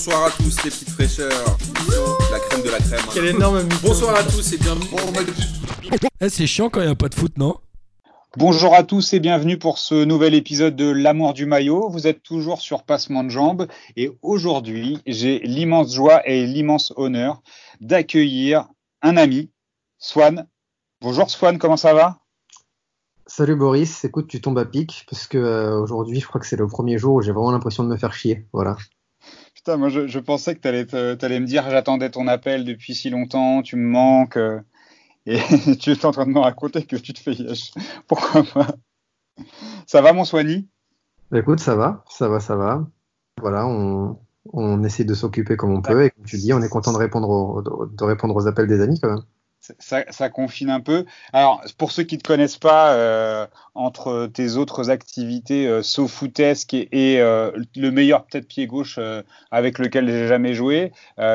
bonsoir 0.00 0.24
à 0.24 0.30
tous 0.30 0.64
les 0.64 0.70
petites 0.70 0.88
fraîcheurs. 0.88 1.58
La 2.32 2.38
crème 2.38 2.62
de 2.62 2.70
la 2.70 2.78
crème. 2.78 3.00
Quel 3.12 3.26
énorme 3.26 3.62
mytho. 3.64 3.76
Bonsoir 3.82 4.14
à 4.14 4.22
tous 4.22 4.54
et 4.54 4.56
bienvenue. 4.56 4.86
Eh, 6.22 6.28
c'est 6.30 6.46
chiant 6.46 6.70
quand 6.70 6.80
il 6.80 6.86
n'y 6.86 6.92
a 6.92 6.94
pas 6.94 7.10
de 7.10 7.14
foot, 7.14 7.36
non? 7.36 7.56
Bonjour 8.38 8.74
à 8.74 8.82
tous 8.82 9.12
et 9.12 9.20
bienvenue 9.20 9.58
pour 9.58 9.76
ce 9.76 10.04
nouvel 10.04 10.32
épisode 10.32 10.74
de 10.74 10.88
L'amour 10.90 11.34
du 11.34 11.44
maillot. 11.44 11.90
Vous 11.90 12.06
êtes 12.06 12.22
toujours 12.22 12.62
sur 12.62 12.84
Passement 12.84 13.24
de 13.24 13.28
Jambes 13.28 13.66
et 13.94 14.10
aujourd'hui, 14.22 15.02
j'ai 15.04 15.40
l'immense 15.40 15.94
joie 15.94 16.26
et 16.26 16.46
l'immense 16.46 16.94
honneur 16.96 17.42
d'accueillir 17.82 18.68
un 19.02 19.18
ami, 19.18 19.50
Swan. 19.98 20.46
Bonjour 21.02 21.28
Swan, 21.28 21.58
comment 21.58 21.76
ça 21.76 21.92
va? 21.92 22.20
Salut 23.26 23.54
Boris, 23.54 24.02
écoute, 24.06 24.28
tu 24.28 24.40
tombes 24.40 24.58
à 24.58 24.64
pic 24.64 25.04
parce 25.10 25.26
que 25.26 25.36
euh, 25.36 25.78
aujourd'hui, 25.78 26.20
je 26.20 26.26
crois 26.26 26.40
que 26.40 26.46
c'est 26.46 26.56
le 26.56 26.66
premier 26.66 26.96
jour 26.96 27.16
où 27.16 27.20
j'ai 27.20 27.32
vraiment 27.32 27.52
l'impression 27.52 27.84
de 27.84 27.90
me 27.90 27.98
faire 27.98 28.14
chier. 28.14 28.46
Voilà. 28.54 28.78
Moi 29.76 29.88
je, 29.88 30.18
pensais 30.18 30.54
que 30.54 30.60
tu 30.60 30.68
allais, 31.24 31.40
me 31.40 31.46
dire 31.46 31.68
j'attendais 31.70 32.10
ton 32.10 32.26
appel 32.26 32.64
depuis 32.64 32.94
si 32.94 33.10
longtemps, 33.10 33.62
tu 33.62 33.76
me 33.76 33.88
manques. 33.88 34.36
euh, 34.36 34.60
et 35.26 35.38
tu 35.80 35.92
es 35.92 36.06
en 36.06 36.12
train 36.12 36.26
de 36.26 36.30
me 36.30 36.38
raconter 36.38 36.84
que 36.84 36.96
tu 36.96 37.12
te 37.12 37.20
fais 37.20 37.34
yesh. 37.34 37.72
Pourquoi 38.08 38.42
pas? 38.42 38.74
Ça 39.86 40.00
va 40.02 40.12
mon 40.12 40.24
Swani 40.24 40.68
Bah, 41.30 41.38
écoute, 41.38 41.60
ça 41.60 41.76
va, 41.76 42.04
ça 42.08 42.28
va, 42.28 42.40
ça 42.40 42.56
va. 42.56 42.86
Voilà, 43.40 43.66
on, 43.66 44.18
on 44.52 44.82
essaie 44.84 45.04
de 45.04 45.14
s'occuper 45.14 45.56
comme 45.56 45.72
on 45.72 45.82
peut 45.82 46.04
et 46.04 46.10
comme 46.10 46.24
tu 46.24 46.36
dis, 46.36 46.52
on 46.52 46.62
est 46.62 46.68
content 46.68 46.92
de 46.92 46.98
répondre 46.98 47.28
aux, 47.28 47.86
de 47.86 48.04
répondre 48.04 48.34
aux 48.34 48.46
appels 48.46 48.66
des 48.66 48.80
amis 48.80 49.00
quand 49.00 49.10
même. 49.10 49.24
Ça, 49.78 50.28
confine 50.30 50.70
un 50.70 50.80
peu. 50.80 51.04
Alors, 51.32 51.62
pour 51.76 51.92
ceux 51.92 52.02
qui 52.02 52.16
ne 52.16 52.20
te 52.20 52.26
connaissent 52.26 52.58
pas, 52.58 52.94
euh, 52.94 53.46
entre 53.74 54.26
tes 54.26 54.56
autres 54.56 54.90
activités 54.90 55.66
euh, 55.66 55.82
footesques 55.82 56.74
et, 56.74 57.20
euh, 57.20 57.50
le 57.76 57.90
meilleur 57.90 58.24
peut-être 58.24 58.46
pied 58.46 58.66
gauche 58.66 58.96
euh, 58.98 59.22
avec 59.50 59.78
lequel 59.78 60.08
j'ai 60.08 60.28
jamais 60.28 60.54
joué, 60.54 60.92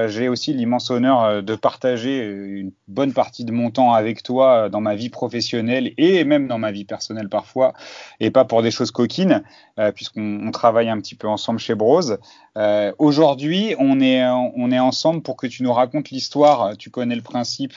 j'ai 0.07 0.29
aussi 0.29 0.53
l'immense 0.53 0.89
honneur 0.89 1.43
de 1.43 1.55
partager 1.55 2.19
une 2.25 2.71
bonne 2.87 3.13
partie 3.13 3.45
de 3.45 3.51
mon 3.51 3.71
temps 3.71 3.93
avec 3.93 4.23
toi 4.23 4.69
dans 4.69 4.81
ma 4.81 4.95
vie 4.95 5.09
professionnelle 5.09 5.93
et 5.97 6.23
même 6.23 6.47
dans 6.47 6.57
ma 6.57 6.71
vie 6.71 6.85
personnelle 6.85 7.29
parfois, 7.29 7.73
et 8.19 8.31
pas 8.31 8.45
pour 8.45 8.61
des 8.61 8.71
choses 8.71 8.91
coquines, 8.91 9.43
puisqu'on 9.95 10.47
on 10.47 10.51
travaille 10.51 10.89
un 10.89 10.99
petit 10.99 11.15
peu 11.15 11.27
ensemble 11.27 11.59
chez 11.59 11.75
Bros. 11.75 12.01
Euh, 12.57 12.93
Aujourd'hui, 12.99 13.75
on 13.79 13.99
est, 13.99 14.25
on 14.25 14.71
est 14.71 14.79
ensemble 14.79 15.21
pour 15.21 15.35
que 15.35 15.47
tu 15.47 15.63
nous 15.63 15.73
racontes 15.73 16.09
l'histoire. 16.09 16.77
Tu 16.77 16.89
connais 16.89 17.15
le 17.15 17.21
principe 17.21 17.73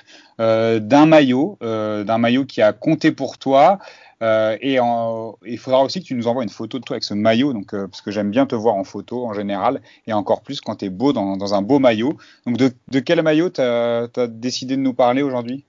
d'un 0.80 1.06
maillot, 1.06 1.58
euh, 1.62 2.04
d'un 2.04 2.18
maillot 2.18 2.44
qui 2.44 2.62
a 2.62 2.72
compté 2.72 3.12
pour 3.12 3.38
toi. 3.38 3.78
Euh, 4.20 4.56
et 4.60 4.80
en- 4.80 5.36
il 5.46 5.58
faudra 5.58 5.84
aussi 5.84 6.00
que 6.00 6.04
tu 6.04 6.16
nous 6.16 6.26
envoies 6.26 6.42
une 6.42 6.48
photo 6.48 6.80
de 6.80 6.84
toi 6.84 6.94
avec 6.94 7.04
ce 7.04 7.14
maillot, 7.14 7.52
donc 7.52 7.72
euh, 7.72 7.86
parce 7.86 8.00
que 8.00 8.10
j'aime 8.10 8.32
bien 8.32 8.46
te 8.46 8.56
voir 8.56 8.74
en 8.74 8.82
photo 8.82 9.24
en 9.24 9.32
général, 9.32 9.80
et 10.08 10.12
encore 10.12 10.42
plus 10.42 10.60
quand 10.60 10.74
tu 10.74 10.86
es 10.86 10.88
beau 10.90 11.12
dans, 11.12 11.36
dans 11.36 11.54
un 11.54 11.62
beau 11.62 11.78
maillot. 11.78 12.16
Donc 12.44 12.56
de, 12.56 12.72
de 12.90 12.98
quel 12.98 13.22
maillot 13.22 13.50
tu 13.50 13.60
as, 13.60 14.08
décidé 14.26 14.76
de 14.76 14.82
nous 14.82 14.92
parler 14.92 15.22
aujourd'hui? 15.22 15.64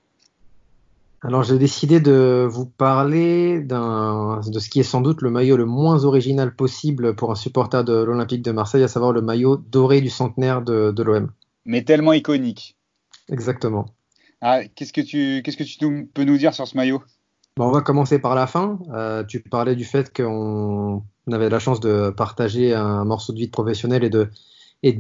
Alors 1.22 1.44
j'ai 1.44 1.59
décidé 1.59 2.00
de 2.00 2.47
vous 2.50 2.66
parler 2.66 3.59
de 3.59 4.59
ce 4.59 4.69
qui 4.69 4.80
est 4.80 4.83
sans 4.83 5.02
doute 5.02 5.22
le 5.22 5.30
maillot 5.30 5.55
le 5.55 5.66
moins 5.66 6.05
original 6.05 6.55
possible 6.55 7.13
pour 7.13 7.30
un 7.30 7.35
supporter 7.35 7.83
de 7.83 7.94
l'Olympique 7.94 8.41
de 8.41 8.52
Marseille, 8.52 8.83
à 8.83 8.88
savoir 8.88 9.11
le 9.11 9.22
maillot 9.22 9.57
doré 9.57 10.02
du 10.02 10.09
centenaire 10.09 10.63
de, 10.63 10.89
de 10.89 11.03
l'OM. 11.03 11.30
Mais 11.66 11.83
tellement 11.83 12.13
iconique. 12.13 12.77
Exactement. 13.27 13.85
Ah, 14.41 14.61
qu'est-ce 14.75 14.93
que 14.93 15.01
tu 15.01 16.07
peux 16.13 16.23
nous 16.23 16.37
dire 16.37 16.53
sur 16.53 16.67
ce 16.67 16.77
maillot? 16.77 17.03
On 17.61 17.71
va 17.71 17.81
commencer 17.81 18.19
par 18.19 18.35
la 18.35 18.47
fin. 18.47 18.79
Euh, 18.93 19.23
tu 19.25 19.41
parlais 19.41 19.75
du 19.75 19.83
fait 19.83 20.15
qu'on 20.15 21.03
avait 21.29 21.49
la 21.49 21.59
chance 21.59 21.81
de 21.81 22.09
partager 22.09 22.73
un 22.73 23.03
morceau 23.03 23.33
de 23.33 23.37
vie 23.37 23.47
de 23.47 23.51
professionnel 23.51 24.05
et 24.05 24.09
de, 24.09 24.29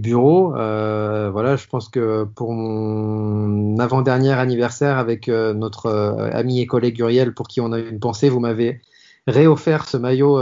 bureau. 0.01 0.53
Euh, 0.57 1.29
voilà, 1.31 1.55
je 1.55 1.67
pense 1.67 1.87
que 1.87 2.25
pour 2.25 2.51
mon 2.51 3.79
avant-dernier 3.79 4.33
anniversaire 4.33 4.97
avec 4.97 5.29
euh, 5.29 5.53
notre 5.53 5.87
ami 6.33 6.59
et 6.59 6.67
collègue 6.67 6.99
Uriel, 6.99 7.33
pour 7.33 7.47
qui 7.47 7.61
on 7.61 7.71
a 7.71 7.79
une 7.79 8.01
pensée, 8.01 8.27
vous 8.27 8.41
m'avez 8.41 8.81
réoffert 9.25 9.87
ce 9.87 9.95
maillot, 9.95 10.37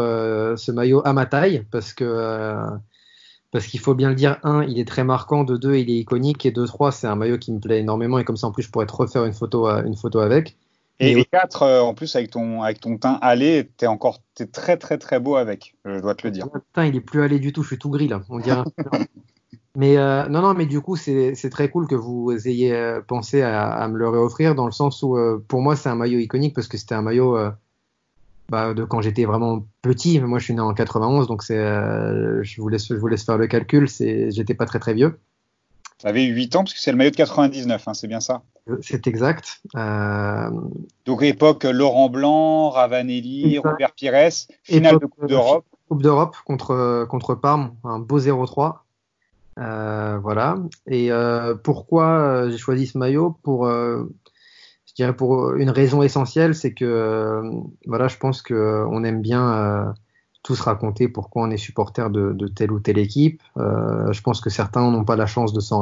ce 0.57 0.71
maillot 0.71 1.03
à 1.05 1.13
ma 1.13 1.27
taille, 1.27 1.65
parce 1.69 1.93
que 1.93 2.65
parce 3.51 3.65
qu'il 3.67 3.79
faut 3.79 3.95
bien 3.95 4.09
le 4.09 4.15
dire, 4.15 4.37
un, 4.43 4.63
il 4.63 4.79
est 4.79 4.87
très 4.87 5.03
marquant, 5.03 5.43
de 5.43 5.57
deux, 5.57 5.75
il 5.75 5.89
est 5.89 5.99
iconique, 5.99 6.45
et 6.45 6.51
de 6.51 6.65
trois, 6.65 6.91
c'est 6.91 7.07
un 7.07 7.15
maillot 7.15 7.37
qui 7.37 7.51
me 7.51 7.59
plaît 7.59 7.79
énormément, 7.79 8.19
et 8.19 8.23
comme 8.23 8.37
ça, 8.37 8.47
en 8.47 8.51
plus, 8.51 8.63
je 8.63 8.69
pourrais 8.71 8.85
te 8.85 8.93
refaire 8.93 9.25
une 9.25 9.33
photo, 9.33 9.67
euh, 9.67 9.83
une 9.83 9.95
photo 9.95 10.19
avec. 10.19 10.57
Et, 10.99 11.11
Et- 11.11 11.19
et 11.19 11.25
quatre, 11.25 11.61
euh, 11.63 11.81
en 11.81 11.93
plus 11.93 12.15
avec 12.15 12.31
ton 12.31 12.63
avec 12.63 12.79
ton 12.81 12.97
teint 12.97 13.19
allé, 13.21 13.69
t'es 13.77 13.85
encore 13.85 14.19
t'es 14.33 14.47
très 14.47 14.77
très 14.77 14.97
très 14.97 15.19
beau 15.19 15.35
avec. 15.35 15.75
Je 15.85 15.99
dois 15.99 16.15
te 16.15 16.25
le 16.25 16.31
dire. 16.31 16.49
Putain, 16.49 16.85
il 16.85 16.95
est 16.95 17.01
plus 17.01 17.21
allé 17.21 17.37
du 17.39 17.53
tout, 17.53 17.61
je 17.61 17.67
suis 17.67 17.77
tout 17.77 17.91
gris 17.91 18.07
là. 18.07 18.21
On 18.29 18.39
dirait. 18.39 18.63
Mais 19.75 19.95
euh, 19.97 20.27
non, 20.27 20.41
non, 20.41 20.55
mais 20.55 20.65
du 20.65 20.81
coup, 20.81 20.95
c'est 20.95 21.35
très 21.51 21.69
cool 21.69 21.87
que 21.87 21.93
vous 21.93 22.31
ayez 22.47 22.99
pensé 23.07 23.43
à, 23.43 23.69
à 23.69 23.87
me 23.87 23.95
le 23.97 24.09
réoffrir 24.09 24.55
dans 24.55 24.65
le 24.65 24.71
sens 24.71 25.03
où, 25.03 25.15
euh, 25.17 25.43
pour 25.47 25.61
moi, 25.61 25.75
c'est 25.75 25.87
un 25.87 25.93
maillot 25.95 26.17
iconique 26.17 26.55
parce 26.55 26.67
que 26.67 26.77
c'était 26.77 26.95
un 26.95 27.03
maillot 27.03 27.37
bah, 28.49 28.73
de 28.73 28.83
quand 28.83 29.01
j'étais 29.01 29.25
vraiment 29.25 29.65
petit. 29.81 30.19
Moi, 30.19 30.39
je 30.39 30.45
suis 30.45 30.53
né 30.53 30.61
en 30.61 30.73
91, 30.73 31.27
donc 31.27 31.43
c'est, 31.43 31.57
euh, 31.57 32.41
je 32.43 32.61
vous 32.61 32.69
laisse, 32.69 32.87
je 32.87 32.95
vous 32.95 33.07
laisse 33.07 33.23
faire 33.23 33.37
le 33.37 33.47
calcul. 33.47 33.89
C'est, 33.89 34.31
j'étais 34.31 34.53
pas 34.53 34.65
très 34.65 34.79
très 34.79 34.93
vieux. 34.93 35.19
T'avais 35.99 36.25
8 36.25 36.55
ans 36.55 36.59
parce 36.59 36.73
que 36.73 36.79
c'est 36.79 36.91
le 36.91 36.97
maillot 36.97 37.09
de 37.09 37.15
99, 37.15 37.87
hein, 37.87 37.93
c'est 37.93 38.07
bien 38.07 38.19
ça. 38.19 38.43
C'est 38.81 39.07
exact. 39.07 39.61
Euh, 39.75 40.49
Donc 41.05 41.23
époque 41.23 41.63
Laurent 41.63 42.09
Blanc, 42.09 42.69
Ravanelli. 42.69 43.57
Robert 43.57 43.93
Pires, 43.93 44.31
finale 44.63 44.95
Époque, 44.95 45.01
de 45.01 45.05
Coupe 45.07 45.29
d'Europe. 45.29 45.65
Coupe 45.89 46.03
d'Europe 46.03 46.35
contre, 46.45 47.07
contre 47.09 47.33
Parme, 47.33 47.73
un 47.83 47.99
beau 47.99 48.19
0-3. 48.19 48.75
Euh, 49.57 50.19
voilà. 50.21 50.57
Et 50.85 51.11
euh, 51.11 51.55
pourquoi 51.55 52.19
euh, 52.19 52.51
j'ai 52.51 52.57
choisi 52.57 52.87
ce 52.87 52.97
maillot 52.97 53.35
Pour, 53.41 53.65
euh, 53.65 54.03
dirais 54.97 55.15
pour 55.15 55.53
une 55.55 55.69
raison 55.69 56.01
essentielle, 56.01 56.55
c'est 56.55 56.73
que 56.73 56.85
euh, 56.85 57.51
voilà, 57.85 58.07
je 58.07 58.17
pense 58.17 58.41
que 58.41 58.53
euh, 58.53 59.03
aime 59.03 59.21
bien 59.21 59.53
euh, 59.53 59.85
tous 60.43 60.59
raconter 60.59 61.07
pourquoi 61.07 61.43
on 61.43 61.51
est 61.51 61.57
supporter 61.57 62.09
de, 62.09 62.47
telle 62.47 62.71
ou 62.71 62.79
telle 62.79 62.97
équipe. 62.97 63.41
Euh, 63.57 64.11
je 64.11 64.21
pense 64.21 64.41
que 64.41 64.49
certains 64.49 64.89
n'ont 64.89 65.03
pas 65.03 65.15
la 65.15 65.25
chance 65.25 65.53
de 65.53 65.59
se 65.59 65.73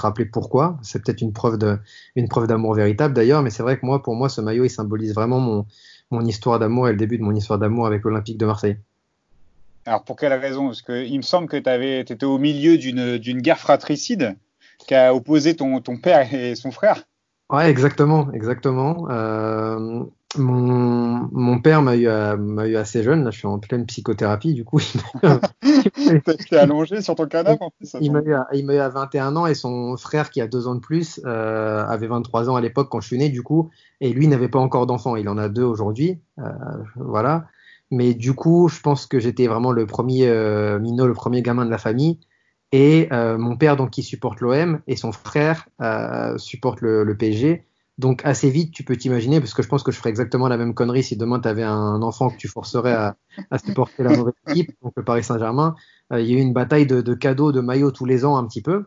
rappeler 0.00 0.24
pourquoi. 0.24 0.78
C'est 0.82 1.02
peut-être 1.04 1.20
une 1.22 1.32
preuve 1.32 1.58
d'amour 1.58 2.74
véritable 2.74 3.14
d'ailleurs, 3.14 3.42
mais 3.42 3.50
c'est 3.50 3.62
vrai 3.62 3.78
que 3.78 3.84
moi, 3.84 4.02
pour 4.02 4.14
moi, 4.14 4.28
ce 4.28 4.40
maillot, 4.40 4.64
il 4.64 4.70
symbolise 4.70 5.14
vraiment 5.14 5.66
mon, 6.10 6.24
histoire 6.24 6.58
d'amour 6.58 6.88
et 6.88 6.92
le 6.92 6.98
début 6.98 7.18
de 7.18 7.24
mon 7.24 7.34
histoire 7.34 7.58
d'amour 7.58 7.86
avec 7.86 8.04
l'Olympique 8.04 8.38
de 8.38 8.46
Marseille. 8.46 8.76
Alors 9.86 10.04
pour 10.04 10.16
quelle 10.16 10.34
raison? 10.34 10.66
Parce 10.66 10.82
que 10.82 11.04
il 11.04 11.16
me 11.16 11.22
semble 11.22 11.48
que 11.48 11.56
tu 11.56 12.12
étais 12.12 12.24
au 12.24 12.38
milieu 12.38 12.78
d'une 12.78 13.40
guerre 13.40 13.58
fratricide 13.58 14.36
qui 14.86 14.94
a 14.94 15.14
opposé 15.14 15.56
ton 15.56 15.80
père 15.96 16.32
et 16.32 16.54
son 16.54 16.70
frère. 16.70 17.02
Ouais, 17.52 17.70
exactement, 17.70 18.32
exactement. 18.32 19.08
Euh, 19.10 20.04
mon, 20.38 21.28
mon 21.32 21.60
père 21.60 21.82
m'a 21.82 21.96
eu, 21.96 22.06
eu 22.06 22.76
assez 22.76 23.02
jeune. 23.02 23.24
Là, 23.24 23.30
je 23.30 23.38
suis 23.38 23.46
en 23.46 23.58
pleine 23.58 23.84
psychothérapie, 23.86 24.54
du 24.54 24.64
coup. 24.64 24.80
T'es 26.48 26.56
allongé 26.56 27.02
sur 27.02 27.14
ton 27.14 27.26
canapé 27.26 27.62
en 27.62 27.70
plus. 27.70 27.86
ça 27.86 27.98
Il 28.00 28.10
m'a 28.10 28.20
tombe. 28.20 28.28
eu, 28.28 28.34
à- 28.34 28.46
il 28.54 28.64
m'a 28.64 28.74
eu 28.74 28.78
à 28.78 28.88
21 28.88 29.36
ans 29.36 29.46
et 29.46 29.54
son 29.54 29.96
frère, 29.98 30.30
qui 30.30 30.40
a 30.40 30.46
deux 30.48 30.66
ans 30.66 30.74
de 30.74 30.80
plus, 30.80 31.20
euh, 31.26 31.84
avait 31.86 32.06
23 32.06 32.48
ans 32.48 32.56
à 32.56 32.60
l'époque 32.62 32.88
quand 32.90 33.00
je 33.00 33.06
suis 33.08 33.18
né, 33.18 33.28
du 33.28 33.42
coup. 33.42 33.70
Et 34.00 34.12
lui 34.12 34.26
n'avait 34.28 34.48
pas 34.48 34.58
encore 34.58 34.86
d'enfant. 34.86 35.16
Il 35.16 35.28
en 35.28 35.36
a 35.38 35.48
deux 35.50 35.62
aujourd'hui. 35.64 36.18
Euh, 36.38 36.44
voilà. 36.96 37.46
Mais 37.90 38.14
du 38.14 38.32
coup, 38.34 38.68
je 38.68 38.80
pense 38.80 39.04
que 39.06 39.20
j'étais 39.20 39.46
vraiment 39.46 39.72
le 39.72 39.84
premier 39.86 40.26
euh, 40.26 40.78
minot, 40.78 41.06
le 41.06 41.12
premier 41.12 41.42
gamin 41.42 41.66
de 41.66 41.70
la 41.70 41.76
famille. 41.78 42.18
Et 42.72 43.08
euh, 43.12 43.36
mon 43.36 43.56
père, 43.56 43.76
donc, 43.76 43.90
qui 43.90 44.02
supporte 44.02 44.40
l'OM, 44.40 44.80
et 44.86 44.96
son 44.96 45.12
frère 45.12 45.68
euh, 45.82 46.36
supporte 46.38 46.80
le, 46.80 47.04
le 47.04 47.16
PSG. 47.16 47.66
Donc, 47.98 48.22
assez 48.24 48.48
vite, 48.50 48.72
tu 48.72 48.82
peux 48.82 48.96
t'imaginer, 48.96 49.38
parce 49.38 49.52
que 49.52 49.62
je 49.62 49.68
pense 49.68 49.82
que 49.82 49.92
je 49.92 49.98
ferais 49.98 50.08
exactement 50.08 50.48
la 50.48 50.56
même 50.56 50.72
connerie 50.72 51.02
si 51.02 51.16
demain 51.16 51.38
tu 51.38 51.48
avais 51.48 51.62
un 51.62 52.00
enfant 52.00 52.30
que 52.30 52.36
tu 52.36 52.48
forcerais 52.48 52.92
à, 52.92 53.16
à 53.50 53.58
supporter 53.58 54.02
la 54.02 54.16
mauvaise 54.16 54.34
équipe, 54.48 54.72
donc 54.82 54.94
le 54.96 55.04
Paris 55.04 55.22
Saint-Germain. 55.22 55.76
Euh, 56.12 56.20
il 56.20 56.30
y 56.30 56.34
a 56.34 56.38
eu 56.38 56.40
une 56.40 56.54
bataille 56.54 56.86
de, 56.86 57.02
de 57.02 57.14
cadeaux, 57.14 57.52
de 57.52 57.60
maillots 57.60 57.90
tous 57.90 58.06
les 58.06 58.24
ans, 58.24 58.36
un 58.38 58.46
petit 58.46 58.62
peu. 58.62 58.84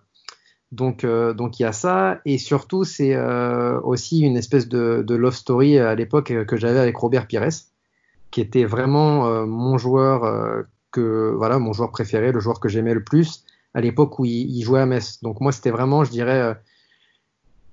Donc, 0.72 1.04
euh, 1.04 1.34
donc 1.34 1.60
il 1.60 1.64
y 1.64 1.66
a 1.66 1.72
ça. 1.72 2.20
Et 2.26 2.40
surtout, 2.40 2.84
c'est 2.84 3.14
euh, 3.14 3.80
aussi 3.82 4.22
une 4.22 4.36
espèce 4.36 4.68
de, 4.68 5.04
de 5.06 5.16
love 5.16 5.36
story 5.36 5.78
à 5.78 5.94
l'époque 5.94 6.34
que 6.48 6.58
j'avais 6.58 6.80
avec 6.80 6.98
Robert 6.98 7.28
Pires, 7.28 7.48
qui 8.32 8.42
était 8.42 8.66
vraiment 8.66 9.46
mon 9.46 9.78
joueur, 9.78 10.66
que, 10.92 11.34
voilà, 11.38 11.60
mon 11.60 11.72
joueur 11.72 11.92
préféré, 11.92 12.32
le 12.32 12.40
joueur 12.40 12.60
que 12.60 12.68
j'aimais 12.68 12.96
le 12.96 13.04
plus 13.04 13.46
à 13.76 13.82
l'époque 13.82 14.18
où 14.18 14.26
il, 14.26 14.50
il 14.58 14.64
jouait 14.64 14.80
à 14.80 14.88
Metz. 14.88 15.22
Donc 15.22 15.40
moi, 15.42 15.52
c'était 15.52 15.70
vraiment, 15.70 16.04
je 16.04 16.10
dirais, 16.10 16.40
euh, 16.40 16.54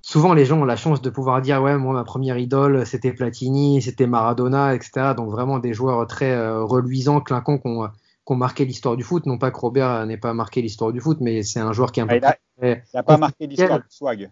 souvent 0.03 0.35
les 0.35 0.45
gens 0.45 0.61
ont 0.61 0.65
la 0.65 0.77
chance 0.77 1.01
de 1.01 1.11
pouvoir 1.11 1.41
dire, 1.43 1.63
ouais, 1.63 1.79
moi, 1.79 1.95
ma 1.95 2.05
première 2.05 2.37
idole, 2.39 2.85
c'était 2.87 3.13
Platini, 3.13 3.81
c'était 3.81 4.07
Maradona, 4.07 4.75
etc. 4.75 5.15
Donc 5.17 5.31
vraiment 5.31 5.59
des 5.59 5.73
joueurs 5.73 6.07
très 6.07 6.33
euh, 6.33 6.63
reluisants, 6.65 7.21
clinquants, 7.21 7.59
qui 7.59 7.69
ont, 7.69 7.87
qui 7.87 8.33
ont 8.33 8.37
marqué 8.37 8.65
l'histoire 8.65 8.97
du 8.97 9.05
foot. 9.05 9.27
Non 9.27 9.39
pas 9.39 9.51
que 9.51 9.59
Robert 9.59 10.05
n'ait 10.07 10.17
pas 10.19 10.35
marqué 10.35 10.61
l'histoire 10.61 10.93
du 10.93 11.01
foot, 11.01 11.19
mais 11.21 11.43
c'est 11.43 11.61
un 11.61 11.73
joueur 11.73 11.93
qui 11.93 12.01
un 12.01 12.07
Ah, 12.09 12.17
il 12.17 12.25
a- 12.25 12.37
très- 12.59 12.85
Il 12.93 12.97
n'a 12.97 13.03
pas 13.03 13.17
marqué 13.17 13.47
l'histoire 13.47 13.79
du 13.79 13.87
swag. 13.89 14.31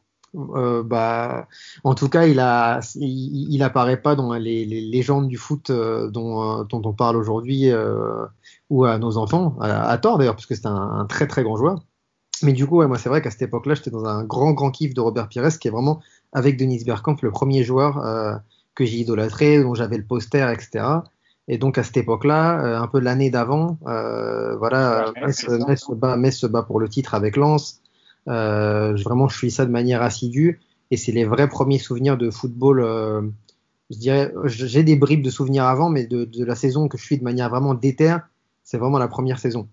euh, 0.55 0.82
bah, 0.84 1.49
en 1.84 1.94
tout 1.94 2.08
cas, 2.08 2.26
il 2.26 2.38
a, 2.40 2.81
il, 2.96 3.52
il 3.55 3.62
apparaît 3.62 4.00
pas 4.00 4.14
dans 4.17 4.32
les, 4.34 4.64
les 4.64 4.81
légendes 4.81 5.26
du 5.28 5.37
foot 5.37 5.70
euh, 5.70 6.08
dont, 6.11 6.61
euh, 6.61 6.64
dont 6.64 6.82
on 6.84 6.93
parle 6.93 7.17
aujourd'hui 7.17 7.70
ou 8.70 8.84
à 8.84 8.99
nos 8.99 9.17
enfants, 9.19 9.56
à, 9.61 9.88
à 9.90 9.99
tort 9.99 10.19
d'ailleurs, 10.19 10.34
parce 10.37 10.46
que 10.46 10.55
c'est 10.55 10.67
un, 10.67 10.75
un 11.00 11.06
très 11.06 11.26
très 11.26 11.43
grand 11.43 11.56
joueur. 11.56 11.84
Mais 12.43 12.52
du 12.55 12.67
coup, 12.67 12.78
ouais, 12.78 12.87
moi, 12.87 12.96
c'est 12.99 13.08
vrai 13.11 13.20
qu'à 13.20 13.31
cette 13.31 13.43
époque-là, 13.43 13.75
j'étais 13.75 13.90
dans 13.90 14.06
un 14.06 14.25
grand, 14.25 14.52
grand 14.52 14.70
kiff 14.70 14.94
de 14.94 15.00
Robert 15.00 15.28
Pires, 15.28 15.58
qui 15.58 15.69
est 15.69 15.70
vraiment, 15.70 16.00
avec 16.32 16.56
Denis 16.56 16.82
Bergkamp, 16.84 17.17
le 17.22 17.31
premier 17.31 17.64
joueur 17.64 17.99
euh, 17.99 18.34
que 18.75 18.84
j'ai 18.87 18.96
idolâtré, 18.99 19.62
dont 19.62 19.75
j'avais 19.75 19.99
le 19.99 20.05
poster, 20.06 20.50
etc. 20.50 20.84
Et 21.49 21.58
donc, 21.58 21.76
à 21.76 21.82
cette 21.82 21.96
époque-là, 21.99 22.64
euh, 22.64 22.81
un 22.81 22.87
peu 22.87 22.99
l'année 23.00 23.28
d'avant, 23.31 23.78
euh, 23.87 24.56
voilà, 24.56 25.12
Ouais, 25.17 25.26
Metz, 25.26 25.37
c'est 25.37 25.49
ça. 25.58 25.67
Metz 25.67 25.81
se 25.81 25.93
bat, 25.94 26.17
Metz 26.17 26.37
se 26.37 26.46
bat 26.46 26.62
pour 26.62 26.81
le 26.81 26.88
titre 26.88 27.14
avec 27.14 27.37
Lens. 27.37 27.82
Euh, 28.28 28.94
vraiment, 29.05 29.28
je 29.28 29.37
suis 29.37 29.50
ça 29.50 29.67
de 29.67 29.70
manière 29.70 30.00
assidue. 30.00 30.61
Et 30.90 30.96
c'est 30.96 31.12
les 31.12 31.25
vrais 31.25 31.49
premiers 31.49 31.78
souvenirs 31.78 32.17
de 32.17 32.31
football. 32.31 32.81
euh, 32.81 33.22
je 33.90 33.99
dirais, 33.99 34.32
j'ai 34.44 34.82
des 34.84 34.96
bribes 34.96 35.22
de 35.22 35.31
souvenirs 35.31 35.64
avant, 35.64 35.90
mais 35.90 36.06
de, 36.06 36.25
de 36.25 36.44
la 36.44 36.55
saison 36.55 36.88
que 36.88 36.96
je 36.96 37.05
suis 37.05 37.19
de 37.19 37.25
manière 37.25 37.50
vraiment 37.50 37.75
déterre, 37.75 38.28
c'est 38.70 38.78
vraiment 38.78 38.99
la 39.00 39.08
première 39.08 39.40
saison. 39.40 39.69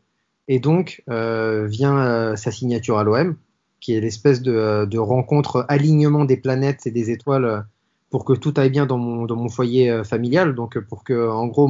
Et 0.47 0.59
donc 0.59 1.03
euh, 1.07 1.67
vient 1.67 1.99
euh, 1.99 2.35
sa 2.35 2.51
signature 2.51 2.97
à 2.97 3.03
l'OM, 3.03 3.35
qui 3.79 3.94
est 3.94 4.01
l'espèce 4.01 4.41
de, 4.41 4.53
euh, 4.53 4.85
de 4.88 4.97
rencontre 4.97 5.67
alignement 5.69 6.25
des 6.25 6.38
planètes 6.38 6.88
et 6.88 6.91
des 6.91 7.11
étoiles 7.11 7.67
pour 8.09 8.25
que 8.25 8.33
tout 8.33 8.55
aille 8.57 8.71
bien 8.71 8.88
dans 8.88 8.97
mon, 8.97 9.25
dans 9.25 9.35
mon 9.35 9.49
foyer 9.49 10.03
familial. 10.03 10.55
Donc 10.55 10.79
pour 10.79 11.03
que, 11.03 11.29
en 11.29 11.45
gros, 11.45 11.69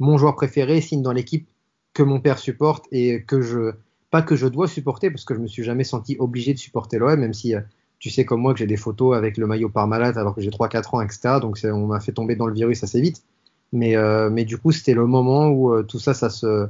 mon 0.00 0.18
joueur 0.18 0.34
préféré 0.34 0.82
signe 0.82 1.00
dans 1.00 1.12
l'équipe 1.12 1.48
que 1.94 2.02
mon 2.02 2.20
père 2.20 2.38
supporte 2.38 2.84
et 2.92 3.22
que 3.22 3.40
je, 3.40 3.72
pas 4.10 4.20
que 4.20 4.36
je 4.36 4.46
dois 4.46 4.68
supporter, 4.68 5.08
parce 5.10 5.24
que 5.24 5.34
je 5.34 5.40
me 5.40 5.46
suis 5.46 5.62
jamais 5.62 5.84
senti 5.84 6.16
obligé 6.18 6.52
de 6.52 6.58
supporter 6.58 6.98
l'OM, 6.98 7.18
même 7.18 7.32
si 7.32 7.54
tu 8.00 8.10
sais 8.10 8.26
comme 8.26 8.42
moi 8.42 8.52
que 8.52 8.58
j'ai 8.58 8.66
des 8.66 8.76
photos 8.76 9.16
avec 9.16 9.38
le 9.38 9.46
maillot 9.46 9.70
Parmalat 9.70 10.18
alors 10.18 10.34
que 10.34 10.42
j'ai 10.42 10.50
3-4 10.50 10.96
ans, 10.96 11.00
etc. 11.00 11.38
Donc 11.40 11.58
on 11.64 11.86
m'a 11.86 12.00
fait 12.00 12.12
tomber 12.12 12.36
dans 12.36 12.46
le 12.46 12.52
virus 12.52 12.84
assez 12.84 13.00
vite. 13.00 13.22
Mais, 13.72 13.96
euh, 13.96 14.30
mais 14.30 14.44
du 14.44 14.58
coup, 14.58 14.72
c'était 14.72 14.94
le 14.94 15.06
moment 15.06 15.48
où 15.48 15.72
euh, 15.72 15.82
tout 15.82 15.98
ça, 15.98 16.14
ça 16.14 16.30
se, 16.30 16.68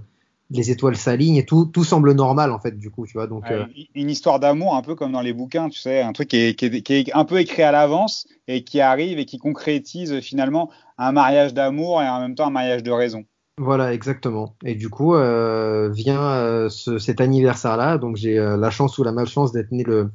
les 0.50 0.70
étoiles 0.70 0.96
s'alignent 0.96 1.37
et 1.37 1.44
tout, 1.44 1.66
tout 1.66 1.84
semble 1.84 2.12
normal 2.12 2.52
en 2.52 2.58
fait 2.58 2.78
du 2.78 2.90
coup, 2.90 3.06
tu 3.06 3.14
vois. 3.14 3.26
Donc 3.26 3.50
euh, 3.50 3.64
une 3.94 4.08
histoire 4.10 4.40
d'amour 4.40 4.75
un 4.76 4.82
peu 4.82 4.94
comme 4.94 5.12
dans 5.12 5.20
les 5.20 5.32
bouquins, 5.32 5.69
tu 5.69 5.78
sais, 5.78 6.00
un 6.02 6.12
truc 6.12 6.28
qui 6.28 6.37
est, 6.38 6.54
qui 6.54 6.66
est- 6.66 6.82
qui 6.82 6.93
est 6.94 7.12
un 7.14 7.25
peu 7.25 7.38
écrit 7.40 7.62
à 7.62 7.72
l'avance 7.72 8.26
et 8.48 8.64
qui 8.64 8.81
arrive 8.81 9.19
et 9.19 9.25
qui 9.26 9.38
concrétise 9.38 10.20
finalement 10.20 10.70
un 10.98 11.12
mariage 11.12 11.52
d'amour 11.52 12.00
et 12.02 12.08
en 12.08 12.20
même 12.20 12.34
temps 12.34 12.46
un 12.46 12.50
mariage 12.50 12.82
de 12.82 12.90
raison. 12.90 13.25
voilà, 13.58 13.93
exactement. 13.93 14.54
Et 14.64 14.75
du 14.75 14.88
coup, 14.88 15.14
vient 15.14 16.69
ce- 16.70 16.98
cet 16.98 17.20
anniversaire-là. 17.20 17.98
Donc 17.98 18.16
j'ai 18.16 18.37
la 18.37 18.70
chance 18.70 18.98
ou 18.98 19.02
la 19.04 19.12
malchance 19.12 19.52
d'être 19.52 19.72
né 19.72 19.82
le, 19.82 20.10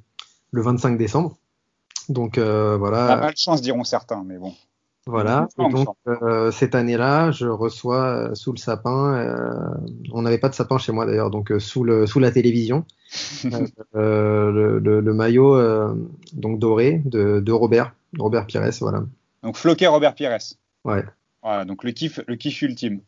le 0.52 0.62
25 0.62 0.98
décembre. 0.98 1.38
Donc 2.10 2.38
euh, 2.38 2.78
voilà, 2.78 3.16
mal 3.18 3.34
de 3.34 3.38
chance, 3.38 3.62
diront 3.62 3.84
certains, 3.84 4.24
mais 4.26 4.38
bon. 4.38 4.54
Voilà. 5.08 5.48
Et 5.60 5.64
donc 5.74 5.88
euh, 6.08 6.52
cette 6.52 6.76
année-là, 6.76 7.32
je 7.32 7.48
reçois 7.48 8.30
euh, 8.30 8.36
sous 8.36 8.52
le 8.52 8.58
sapin. 8.58 9.16
euh, 9.16 9.74
on 10.12 10.22
n'avait 10.22 10.38
pas 10.38 10.50
de 10.50 10.54
sapin 10.54 10.78
chez 10.78 10.92
moi 10.92 11.06
d'ailleurs, 11.06 11.30
donc 11.32 11.52
sous 11.60 11.84
le 11.84 12.06
sous 12.06 12.20
la 12.20 12.32
télévision, 12.32 12.86
le, 13.94 14.80
le- 14.80 15.02
le 15.02 15.14
maillot 15.14 15.60
donc 16.34 16.60
doré 16.60 17.02
de, 17.06 17.40
de 17.40 17.52
Robert, 17.52 17.94
Robert 18.18 18.46
Pires, 18.46 18.70
voilà. 18.82 19.04
Donc 19.44 19.58
Floquet 19.58 19.88
Robert 19.88 20.14
Pires. 20.16 20.38
Ouais. 20.86 21.04
Voilà, 21.44 21.66
donc 21.66 21.84
le 21.84 21.92
kiff, 21.92 22.20
le 22.28 22.36
kiff 22.36 22.62
ultime. 22.62 23.00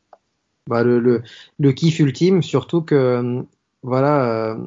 Bah, 0.68 0.84
le, 0.84 1.00
le, 1.00 1.22
le 1.60 1.72
kiff 1.74 2.00
ultime, 2.00 2.42
surtout 2.42 2.82
que 2.82 3.44
voilà, 3.84 4.58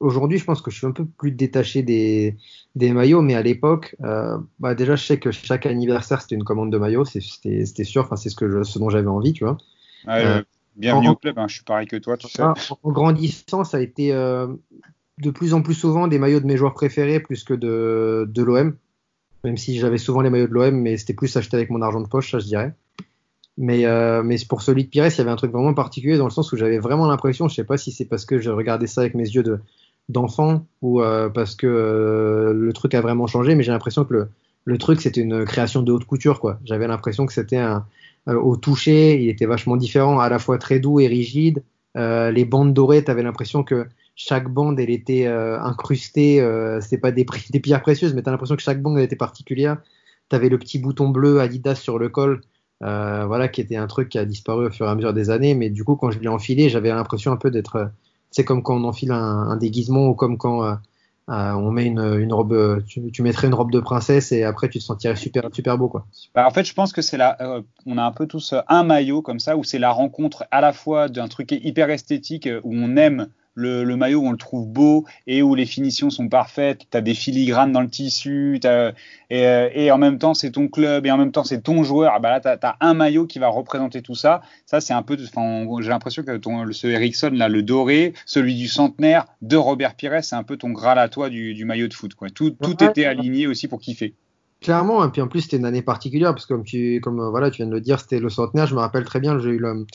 aujourd'hui, 0.00 0.38
je 0.38 0.44
pense 0.44 0.62
que 0.62 0.70
je 0.70 0.78
suis 0.78 0.86
un 0.86 0.92
peu 0.92 1.04
plus 1.04 1.32
détaché 1.32 1.82
des, 1.82 2.36
des 2.74 2.92
maillots, 2.92 3.22
mais 3.22 3.34
à 3.34 3.42
l'époque, 3.42 3.96
euh, 4.04 4.38
bah, 4.58 4.74
déjà, 4.74 4.96
je 4.96 5.04
sais 5.04 5.18
que 5.18 5.30
chaque 5.30 5.66
anniversaire, 5.66 6.20
c'était 6.22 6.34
une 6.34 6.44
commande 6.44 6.72
de 6.72 6.78
maillots, 6.78 7.04
c'est- 7.04 7.20
c'était 7.20 7.84
sûr, 7.84 8.04
enfin, 8.04 8.16
c'est 8.16 8.28
ce, 8.30 8.36
que 8.36 8.48
je, 8.50 8.62
ce 8.62 8.78
dont 8.78 8.90
j'avais 8.90 9.08
envie, 9.08 9.32
tu 9.32 9.44
vois. 9.44 9.56
Ouais, 10.06 10.24
Euh, 10.24 10.42
bienvenue 10.76 11.08
en- 11.08 11.12
au 11.12 11.16
club, 11.16 11.38
hein, 11.38 11.46
je 11.48 11.54
suis 11.54 11.64
pareil 11.64 11.86
que 11.86 11.96
toi, 11.96 12.16
tu 12.16 12.28
sais. 12.28 12.42
Ah, 12.42 12.54
en 12.82 12.92
grandissant, 12.92 13.64
ça 13.64 13.78
a 13.78 13.80
été 13.80 14.12
euh, 14.12 14.46
de 15.18 15.30
plus 15.30 15.54
en 15.54 15.62
plus 15.62 15.74
souvent 15.74 16.08
des 16.08 16.18
maillots 16.18 16.40
de 16.40 16.46
mes 16.46 16.56
joueurs 16.56 16.74
préférés 16.74 17.20
plus 17.20 17.44
que 17.44 17.54
de, 17.54 18.26
de 18.28 18.42
l'OM. 18.42 18.76
Même 19.44 19.56
si 19.56 19.78
j'avais 19.78 19.98
souvent 19.98 20.20
les 20.22 20.30
maillots 20.30 20.48
de 20.48 20.52
l'OM, 20.52 20.74
mais 20.80 20.96
c'était 20.96 21.14
plus 21.14 21.36
acheté 21.36 21.56
avec 21.56 21.70
mon 21.70 21.82
argent 21.82 22.00
de 22.00 22.08
poche, 22.08 22.30
ça 22.32 22.38
je 22.38 22.46
dirais. 22.46 22.74
Mais, 23.58 23.86
euh, 23.86 24.22
mais 24.22 24.36
pour 24.48 24.60
celui 24.62 24.84
de 24.84 24.90
Pires, 24.90 25.06
il 25.06 25.16
y 25.16 25.20
avait 25.20 25.30
un 25.30 25.36
truc 25.36 25.50
vraiment 25.52 25.72
particulier 25.72 26.18
dans 26.18 26.24
le 26.26 26.30
sens 26.30 26.52
où 26.52 26.56
j'avais 26.56 26.78
vraiment 26.78 27.06
l'impression, 27.06 27.48
je 27.48 27.54
sais 27.54 27.64
pas 27.64 27.78
si 27.78 27.90
c'est 27.90 28.04
parce 28.04 28.26
que 28.26 28.38
je 28.38 28.50
regardais 28.50 28.86
ça 28.86 29.00
avec 29.02 29.14
mes 29.14 29.24
yeux 29.28 29.42
de 29.42 29.60
d'enfant 30.08 30.66
ou 30.82 31.02
euh, 31.02 31.28
parce 31.28 31.54
que 31.54 31.66
euh, 31.66 32.52
le 32.52 32.72
truc 32.72 32.94
a 32.94 33.00
vraiment 33.00 33.26
changé, 33.26 33.54
mais 33.54 33.62
j'ai 33.62 33.72
l'impression 33.72 34.04
que 34.04 34.14
le, 34.14 34.28
le 34.64 34.78
truc 34.78 35.00
c'était 35.00 35.20
une 35.20 35.44
création 35.44 35.82
de 35.82 35.92
haute 35.92 36.04
couture 36.04 36.40
quoi. 36.40 36.58
J'avais 36.64 36.86
l'impression 36.86 37.26
que 37.26 37.32
c'était 37.32 37.58
un 37.58 37.86
euh, 38.28 38.34
au 38.34 38.56
toucher, 38.56 39.20
il 39.22 39.28
était 39.28 39.46
vachement 39.46 39.76
différent, 39.76 40.18
à 40.18 40.28
la 40.28 40.38
fois 40.38 40.58
très 40.58 40.80
doux 40.80 41.00
et 41.00 41.06
rigide. 41.06 41.62
Euh, 41.96 42.30
les 42.30 42.44
bandes 42.44 42.74
dorées, 42.74 43.04
tu 43.04 43.10
avais 43.10 43.22
l'impression 43.22 43.62
que 43.62 43.86
chaque 44.16 44.48
bande, 44.48 44.80
elle 44.80 44.90
était 44.90 45.26
euh, 45.26 45.60
incrustée. 45.60 46.40
Euh, 46.40 46.80
c'est 46.80 46.98
pas 46.98 47.12
des, 47.12 47.26
des 47.50 47.60
pierres 47.60 47.82
précieuses, 47.82 48.14
mais 48.14 48.22
tu 48.22 48.28
as 48.28 48.32
l'impression 48.32 48.56
que 48.56 48.62
chaque 48.62 48.82
bande 48.82 48.98
elle 48.98 49.04
était 49.04 49.16
particulière. 49.16 49.78
Tu 50.30 50.36
avais 50.36 50.48
le 50.48 50.58
petit 50.58 50.78
bouton 50.78 51.08
bleu 51.08 51.40
Adidas 51.40 51.76
sur 51.76 51.98
le 51.98 52.08
col, 52.08 52.40
voilà, 52.80 53.48
qui 53.48 53.60
était 53.60 53.76
un 53.76 53.86
truc 53.86 54.08
qui 54.08 54.18
a 54.18 54.24
disparu 54.24 54.66
au 54.66 54.70
fur 54.70 54.86
et 54.86 54.90
à 54.90 54.94
mesure 54.94 55.14
des 55.14 55.30
années. 55.30 55.54
Mais 55.54 55.70
du 55.70 55.84
coup, 55.84 55.96
quand 55.96 56.10
je 56.10 56.18
l'ai 56.18 56.28
enfilé, 56.28 56.68
j'avais 56.68 56.88
l'impression 56.88 57.32
un 57.32 57.36
peu 57.36 57.50
d'être. 57.50 57.90
C'est 58.36 58.44
comme 58.44 58.62
quand 58.62 58.76
on 58.76 58.84
enfile 58.84 59.12
un, 59.12 59.56
déguisement 59.56 60.08
ou 60.08 60.14
comme 60.14 60.36
quand 60.36 60.62
euh, 60.62 60.74
euh, 61.30 61.52
on 61.52 61.70
met 61.70 61.86
une, 61.86 62.30
robe. 62.34 62.84
Tu, 62.86 63.22
mettrais 63.22 63.46
une 63.46 63.54
robe 63.54 63.70
de 63.70 63.80
princesse 63.80 64.30
et 64.30 64.44
après 64.44 64.68
tu 64.68 64.78
te 64.78 64.84
sentirais 64.84 65.16
super, 65.16 65.44
super 65.54 65.78
beau, 65.78 65.88
quoi. 65.88 66.04
Bah, 66.34 66.46
en 66.46 66.50
fait, 66.50 66.64
je 66.64 66.74
pense 66.74 66.92
que 66.92 67.00
c'est 67.00 67.16
la, 67.16 67.40
euh, 67.40 67.62
on 67.86 67.96
a 67.96 68.02
un 68.02 68.12
peu 68.12 68.26
tous 68.26 68.52
un 68.68 68.84
maillot 68.84 69.22
comme 69.22 69.40
ça 69.40 69.56
où 69.56 69.64
c'est 69.64 69.78
la 69.78 69.90
rencontre 69.90 70.44
à 70.50 70.60
la 70.60 70.74
fois 70.74 71.08
d'un 71.08 71.28
truc 71.28 71.50
hyper 71.50 71.88
esthétique 71.88 72.46
où 72.62 72.74
on 72.74 72.98
aime 72.98 73.28
le, 73.56 73.82
le 73.82 73.96
maillot, 73.96 74.20
où 74.20 74.26
on 74.28 74.30
le 74.30 74.36
trouve 74.36 74.68
beau 74.68 75.04
et 75.26 75.42
où 75.42 75.54
les 75.56 75.66
finitions 75.66 76.10
sont 76.10 76.28
parfaites. 76.28 76.82
Tu 76.90 76.96
as 76.96 77.00
des 77.00 77.14
filigranes 77.14 77.72
dans 77.72 77.80
le 77.80 77.88
tissu 77.88 78.60
et, 78.62 78.66
euh, 78.66 79.70
et 79.74 79.90
en 79.90 79.98
même 79.98 80.18
temps 80.18 80.34
c'est 80.34 80.52
ton 80.52 80.68
club 80.68 81.06
et 81.06 81.10
en 81.10 81.16
même 81.18 81.32
temps 81.32 81.42
c'est 81.42 81.62
ton 81.62 81.82
joueur. 81.82 82.12
Ah 82.14 82.20
Bah 82.20 82.30
là, 82.30 82.40
tu 82.40 82.66
as, 82.66 82.76
un 82.80 82.94
maillot 82.94 83.26
qui 83.26 83.38
va 83.40 83.48
représenter 83.48 84.02
tout 84.02 84.14
ça. 84.14 84.42
Ça, 84.66 84.80
c'est 84.80 84.92
un 84.92 85.02
peu, 85.02 85.16
j'ai 85.18 85.88
l'impression 85.88 86.22
que 86.22 86.36
ton, 86.36 86.70
ce 86.70 86.86
Ericsson 86.86 87.30
là, 87.32 87.48
le 87.48 87.62
doré, 87.62 88.12
celui 88.26 88.54
du 88.54 88.68
centenaire 88.68 89.24
de 89.42 89.56
Robert 89.56 89.94
Pires, 89.96 90.22
c'est 90.22 90.36
un 90.36 90.42
peu 90.44 90.56
ton 90.56 90.70
graal 90.70 90.98
à 90.98 91.08
toi 91.08 91.28
du, 91.30 91.54
du 91.54 91.64
maillot 91.64 91.88
de 91.88 91.94
foot. 91.94 92.14
Quoi. 92.14 92.30
Tout, 92.30 92.50
tout 92.50 92.76
Ouais. 92.82 92.90
était 92.90 93.06
aligné 93.06 93.46
aussi 93.46 93.66
pour 93.68 93.80
kiffer. 93.80 94.14
Clairement, 94.60 95.04
et 95.04 95.10
puis 95.10 95.20
en 95.20 95.28
plus 95.28 95.42
c'était 95.42 95.58
une 95.58 95.66
année 95.66 95.82
particulière 95.82 96.32
parce 96.34 96.46
que 96.46 96.54
comme 96.54 96.64
tu, 96.64 97.00
comme 97.02 97.20
euh, 97.20 97.30
voilà, 97.30 97.50
tu 97.50 97.58
viens 97.58 97.66
de 97.66 97.72
le 97.72 97.80
dire, 97.80 98.00
c'était 98.00 98.18
le 98.18 98.28
centenaire. 98.30 98.66
Je 98.66 98.74
me 98.74 98.80
rappelle 98.80 99.04
très 99.04 99.20
bien, 99.20 99.38
j'ai 99.38 99.50
eu 99.50 99.58
le, 99.58 99.86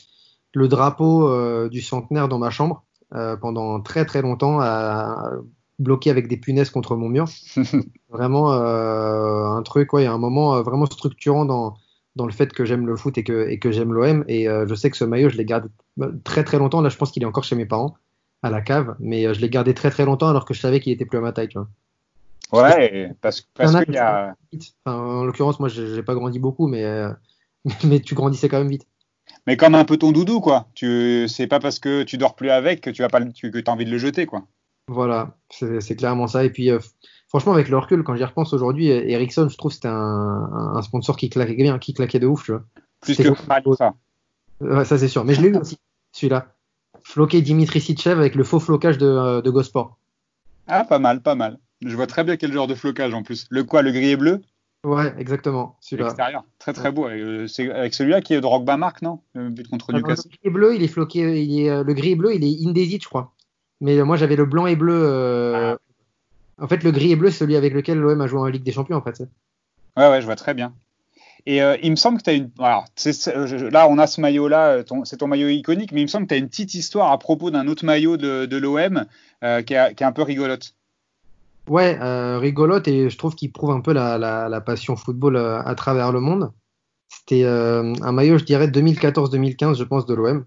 le 0.54 0.68
drapeau 0.68 1.28
euh, 1.28 1.68
du 1.68 1.80
centenaire 1.80 2.28
dans 2.28 2.38
ma 2.38 2.50
chambre 2.50 2.84
euh, 3.14 3.36
pendant 3.36 3.80
très 3.80 4.04
très 4.04 4.22
longtemps, 4.22 4.60
à, 4.60 5.30
bloqué 5.78 6.10
avec 6.10 6.28
des 6.28 6.36
punaises 6.36 6.70
contre 6.70 6.96
mon 6.96 7.08
mur. 7.08 7.26
vraiment 8.10 8.52
euh, 8.52 9.46
un 9.46 9.62
truc, 9.62 9.92
ouais, 9.92 10.02
il 10.02 10.04
y 10.04 10.08
a 10.08 10.12
un 10.12 10.18
moment 10.18 10.56
euh, 10.56 10.62
vraiment 10.62 10.86
structurant 10.86 11.44
dans 11.44 11.74
dans 12.14 12.26
le 12.26 12.32
fait 12.32 12.52
que 12.52 12.66
j'aime 12.66 12.86
le 12.86 12.94
foot 12.94 13.16
et 13.16 13.24
que 13.24 13.48
et 13.48 13.58
que 13.58 13.72
j'aime 13.72 13.92
l'OM. 13.92 14.24
Et 14.28 14.48
euh, 14.48 14.66
je 14.66 14.74
sais 14.74 14.90
que 14.90 14.96
ce 14.96 15.04
maillot, 15.04 15.28
je 15.28 15.36
l'ai 15.36 15.44
gardé 15.44 15.68
très 16.24 16.44
très 16.44 16.58
longtemps. 16.58 16.80
Là, 16.80 16.88
je 16.88 16.96
pense 16.96 17.10
qu'il 17.10 17.22
est 17.22 17.26
encore 17.26 17.44
chez 17.44 17.56
mes 17.56 17.66
parents 17.66 17.96
à 18.42 18.50
la 18.50 18.60
cave, 18.60 18.96
mais 18.98 19.32
je 19.34 19.40
l'ai 19.40 19.48
gardé 19.48 19.72
très 19.72 19.90
très 19.90 20.04
longtemps 20.04 20.28
alors 20.28 20.44
que 20.44 20.54
je 20.54 20.60
savais 20.60 20.80
qu'il 20.80 20.92
était 20.92 21.04
plus 21.04 21.18
à 21.18 21.20
ma 21.20 21.32
taille, 21.32 21.48
tu 21.48 21.58
vois. 21.58 21.68
Ouais, 22.52 23.14
parce, 23.22 23.40
parce 23.54 23.84
qu'il 23.84 23.94
y 23.94 23.98
a. 23.98 24.34
Enfin, 24.84 24.98
en 24.98 25.24
l'occurrence, 25.24 25.58
moi, 25.58 25.68
j'ai 25.68 25.94
j'ai 25.94 26.02
pas 26.02 26.14
grandi 26.14 26.38
beaucoup, 26.38 26.66
mais, 26.66 26.84
euh, 26.84 27.10
mais 27.84 28.00
tu 28.00 28.14
grandissais 28.14 28.48
quand 28.48 28.58
même 28.58 28.68
vite. 28.68 28.86
Mais 29.46 29.56
comme 29.56 29.74
un 29.74 29.84
peu 29.84 29.96
ton 29.96 30.12
doudou, 30.12 30.40
quoi. 30.40 30.68
Tu, 30.74 31.26
c'est 31.28 31.46
pas 31.46 31.60
parce 31.60 31.78
que 31.78 32.02
tu 32.02 32.16
dors 32.18 32.34
plus 32.34 32.50
avec 32.50 32.80
que 32.80 32.90
tu 32.90 33.02
as 33.02 33.08
pas, 33.08 33.20
le- 33.20 33.32
tu- 33.32 33.50
que 33.50 33.58
as 33.58 33.72
envie 33.72 33.84
de 33.84 33.90
le 33.90 33.98
jeter, 33.98 34.26
quoi. 34.26 34.44
Voilà, 34.88 35.36
c'est 35.50 35.96
clairement 35.96 36.26
ça. 36.26 36.44
Et 36.44 36.50
puis, 36.50 36.70
euh, 36.70 36.78
franchement, 37.28 37.52
avec 37.52 37.68
le 37.68 37.78
recul, 37.78 38.02
quand 38.02 38.16
j'y 38.16 38.24
repense 38.24 38.52
aujourd'hui, 38.52 38.88
Ericsson, 38.88 39.48
je 39.48 39.56
trouve 39.56 39.70
que 39.70 39.76
c'était 39.76 39.88
un, 39.88 40.80
sponsor 40.82 41.16
qui 41.16 41.30
claquait 41.30 41.54
bien, 41.54 41.78
qui 41.78 41.94
claquait 41.94 42.18
de 42.18 42.26
ouf, 42.26 42.44
tu 42.44 42.52
vois. 42.52 42.64
Plus 43.00 43.16
que 43.16 43.28
beau. 43.62 43.74
ça. 43.74 43.94
Ouais, 44.60 44.84
ça, 44.84 44.98
c'est 44.98 45.08
sûr. 45.08 45.24
Mais 45.24 45.34
je 45.34 45.42
l'ai 45.42 45.48
eu 45.48 45.56
aussi, 45.56 45.78
celui-là. 46.12 46.54
Floqué 47.04 47.42
Dimitri 47.42 47.80
Sitchev 47.80 48.18
avec 48.18 48.34
le 48.34 48.44
faux 48.44 48.60
flocage 48.60 48.98
de, 48.98 49.40
de 49.40 49.50
Gosport. 49.50 49.98
Ah, 50.68 50.84
pas 50.84 51.00
mal, 51.00 51.20
pas 51.20 51.34
mal. 51.34 51.58
Je 51.84 51.96
vois 51.96 52.06
très 52.06 52.22
bien 52.22 52.36
quel 52.36 52.52
genre 52.52 52.68
de 52.68 52.76
flocage 52.76 53.12
en 53.12 53.22
plus. 53.22 53.46
Le 53.50 53.64
quoi, 53.64 53.82
le 53.82 53.90
gris 53.90 54.10
et 54.10 54.16
bleu? 54.16 54.40
Ouais, 54.84 55.14
exactement. 55.18 55.76
L'extérieur. 55.92 56.44
Très 56.58 56.72
très 56.72 56.90
beau. 56.90 57.08
Et, 57.08 57.20
euh, 57.20 57.46
c'est 57.46 57.70
avec 57.70 57.94
celui-là 57.94 58.20
qui 58.20 58.34
est 58.34 58.40
Drogba 58.40 58.76
Mark, 58.76 59.00
non? 59.02 59.20
Le 59.34 59.48
but 59.48 59.68
contre 59.68 59.90
Alors, 59.90 60.00
Newcastle. 60.02 60.28
le 60.28 60.30
gris 60.30 60.40
et 60.44 60.50
bleu, 60.50 60.74
il 60.74 60.82
est 60.82 60.88
floqué, 60.88 61.42
il 61.44 61.60
est, 61.60 61.70
euh, 61.70 61.84
le 61.84 61.94
gris 61.94 62.10
et 62.12 62.16
bleu, 62.16 62.34
il 62.34 62.42
est 62.44 62.68
indesit, 62.68 63.00
je 63.02 63.08
crois. 63.08 63.32
Mais 63.80 63.96
euh, 63.98 64.04
moi, 64.04 64.16
j'avais 64.16 64.34
le 64.36 64.44
blanc 64.44 64.66
et 64.66 64.74
bleu. 64.74 65.00
euh, 65.04 65.76
En 66.58 66.66
fait, 66.66 66.82
le 66.82 66.90
gris 66.90 67.12
et 67.12 67.16
bleu, 67.16 67.30
c'est 67.30 67.38
celui 67.38 67.54
avec 67.56 67.72
lequel 67.74 67.98
l'OM 67.98 68.20
a 68.20 68.26
joué 68.26 68.40
en 68.40 68.46
Ligue 68.46 68.64
des 68.64 68.72
Champions, 68.72 68.96
en 68.96 69.02
fait. 69.02 69.20
Ouais, 69.96 70.08
ouais, 70.10 70.20
je 70.20 70.26
vois 70.26 70.36
très 70.36 70.54
bien. 70.54 70.74
Et 71.46 71.62
euh, 71.62 71.76
il 71.82 71.90
me 71.90 71.96
semble 71.96 72.18
que 72.18 72.22
tu 72.24 72.30
as 72.30 72.34
une. 72.34 72.50
Alors, 72.60 72.84
là, 73.70 73.88
on 73.88 73.98
a 73.98 74.06
ce 74.06 74.20
maillot-là, 74.20 74.82
c'est 75.04 75.16
ton 75.16 75.26
maillot 75.26 75.48
iconique, 75.48 75.90
mais 75.92 76.00
il 76.00 76.04
me 76.04 76.08
semble 76.08 76.26
que 76.26 76.30
tu 76.30 76.34
as 76.34 76.38
une 76.38 76.48
petite 76.48 76.74
histoire 76.74 77.10
à 77.10 77.18
propos 77.18 77.50
d'un 77.50 77.66
autre 77.68 77.84
maillot 77.84 78.16
de, 78.16 78.46
de 78.46 78.56
l'OM 78.56 79.04
euh, 79.42 79.62
qui 79.62 79.74
est 79.74 80.02
un 80.02 80.12
peu 80.12 80.22
rigolote. 80.22 80.74
Ouais, 81.68 81.98
euh, 82.00 82.38
rigolote 82.38 82.88
et 82.88 83.08
je 83.08 83.16
trouve 83.16 83.34
qu'il 83.34 83.52
prouve 83.52 83.70
un 83.70 83.80
peu 83.80 83.92
la, 83.92 84.18
la, 84.18 84.48
la 84.48 84.60
passion 84.60 84.96
football 84.96 85.36
euh, 85.36 85.62
à 85.62 85.74
travers 85.74 86.10
le 86.12 86.20
monde. 86.20 86.50
C'était 87.08 87.44
euh, 87.44 87.94
un 88.02 88.12
maillot, 88.12 88.38
je 88.38 88.44
dirais, 88.44 88.66
2014-2015, 88.68 89.76
je 89.76 89.84
pense, 89.84 90.06
de 90.06 90.14
l'OM, 90.14 90.44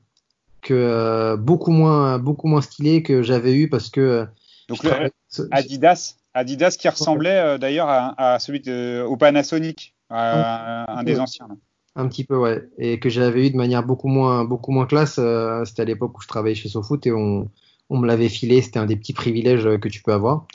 que 0.62 0.74
euh, 0.74 1.38
beaucoup 1.38 1.72
moins, 1.72 2.18
beaucoup 2.20 2.48
moins 2.48 2.62
stylé 2.62 3.02
que 3.04 3.22
j'avais 3.22 3.54
eu 3.56 3.70
parce 3.70 3.90
que 3.90 4.02
euh, 4.02 4.26
Donc 4.68 4.84
le- 4.84 4.90
travaille- 4.90 5.12
Adidas, 5.52 6.16
Adidas 6.34 6.76
qui 6.80 6.90
ressemblait 6.90 7.40
euh, 7.40 7.58
d'ailleurs 7.58 7.88
à, 7.90 8.34
à 8.34 8.40
celui 8.40 8.60
de, 8.60 9.04
au 9.08 9.16
Panasonic, 9.16 9.96
à 10.10 11.00
un 11.00 11.04
des 11.04 11.20
anciens. 11.20 11.48
là. 11.48 11.56
Un 11.98 12.08
petit 12.10 12.26
peu, 12.26 12.36
ouais. 12.36 12.68
Et 12.78 13.00
que 13.00 13.08
j'avais 13.10 13.48
eu 13.48 13.52
de 13.52 13.56
manière 13.58 13.84
beaucoup 13.84 14.10
moins, 14.10 14.44
beaucoup 14.44 14.72
moins 14.72 14.86
classe. 14.86 15.16
euh, 15.18 15.64
c'était 15.64 15.84
à 15.84 15.86
l'époque 15.86 16.18
où 16.18 16.22
je 16.22 16.28
travaillais 16.28 16.56
chez 16.56 16.68
SoFoot 16.68 17.06
et 17.08 17.14
on, 17.14 17.50
on 17.90 17.98
me 17.98 18.06
l'avait 18.06 18.28
filé. 18.28 18.62
C'était 18.62 18.80
un 18.80 18.86
des 18.86 18.98
petits 18.98 19.14
privilèges 19.14 19.64
que 19.80 19.88
tu 19.88 20.02
peux 20.04 20.12
avoir. 20.12 20.46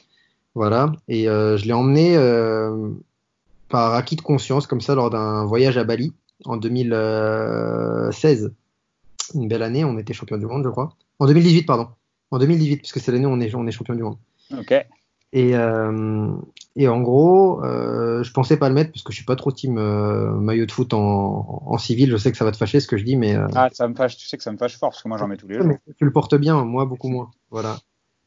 Voilà. 0.54 0.92
Et 1.08 1.28
euh, 1.28 1.56
je 1.56 1.64
l'ai 1.66 1.72
emmené 1.72 2.16
euh, 2.16 2.90
par 3.68 3.94
acquis 3.94 4.16
de 4.16 4.20
conscience, 4.22 4.66
comme 4.66 4.80
ça, 4.80 4.94
lors 4.94 5.10
d'un 5.10 5.44
voyage 5.44 5.78
à 5.78 5.84
Bali 5.84 6.12
en 6.44 6.56
2016. 6.56 8.52
Une 9.34 9.48
belle 9.48 9.62
année. 9.62 9.84
On 9.84 9.98
était 9.98 10.12
champion 10.12 10.38
du 10.38 10.46
monde, 10.46 10.64
je 10.64 10.70
crois. 10.70 10.90
En 11.18 11.26
2018, 11.26 11.62
pardon. 11.64 11.88
En 12.30 12.38
2018, 12.38 12.78
puisque 12.78 13.00
c'est 13.00 13.12
l'année 13.12 13.26
où 13.26 13.30
on 13.30 13.40
est, 13.40 13.54
on 13.54 13.66
est 13.66 13.70
champion 13.70 13.94
du 13.94 14.02
monde. 14.02 14.16
Ok. 14.56 14.72
Et, 15.32 15.54
euh, 15.54 16.32
et 16.74 16.88
en 16.88 17.00
gros, 17.02 17.64
euh, 17.64 18.24
je 18.24 18.32
pensais 18.32 18.56
pas 18.56 18.68
le 18.68 18.74
mettre 18.74 18.90
parce 18.90 19.04
que 19.04 19.12
je 19.12 19.16
suis 19.16 19.24
pas 19.24 19.36
trop 19.36 19.52
team 19.52 19.78
euh, 19.78 20.32
maillot 20.32 20.66
de 20.66 20.72
foot 20.72 20.92
en, 20.92 21.62
en 21.66 21.78
civil. 21.78 22.10
Je 22.10 22.16
sais 22.16 22.32
que 22.32 22.36
ça 22.36 22.44
va 22.44 22.50
te 22.50 22.56
fâcher 22.56 22.80
ce 22.80 22.88
que 22.88 22.96
je 22.96 23.04
dis, 23.04 23.16
mais, 23.16 23.36
euh, 23.36 23.46
Ah, 23.54 23.68
ça 23.72 23.86
me 23.86 23.94
fâche, 23.94 24.16
tu 24.16 24.26
sais 24.26 24.36
que 24.36 24.42
ça 24.42 24.50
me 24.50 24.56
fâche 24.56 24.76
fort 24.76 24.90
parce 24.90 25.02
que 25.04 25.08
moi 25.08 25.18
j'en 25.18 25.28
mets 25.28 25.36
tous 25.36 25.46
les 25.46 25.54
jours. 25.58 25.66
mais 25.66 25.78
tu 25.96 26.04
le 26.04 26.12
portes 26.12 26.34
bien, 26.34 26.64
moi 26.64 26.84
beaucoup 26.84 27.08
moins. 27.08 27.30
Voilà. 27.50 27.76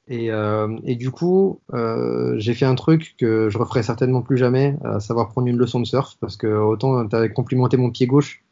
Et, 0.07 0.31
euh, 0.31 0.77
et 0.83 0.95
du 0.95 1.11
coup, 1.11 1.61
euh, 1.73 2.35
j'ai 2.37 2.53
fait 2.53 2.65
un 2.65 2.75
truc 2.75 3.15
que 3.17 3.49
je 3.49 3.57
referai 3.57 3.83
certainement 3.83 4.21
plus 4.21 4.37
jamais, 4.37 4.75
à 4.83 4.99
savoir 4.99 5.29
prendre 5.29 5.47
une 5.47 5.57
leçon 5.57 5.79
de 5.79 5.85
surf 5.85 6.17
parce 6.19 6.35
que 6.35 6.47
autant 6.47 7.07
tu 7.07 7.15
as 7.15 7.29
complimenté 7.29 7.77
mon 7.77 7.89
pied 7.89 8.05
gauche, 8.05 8.43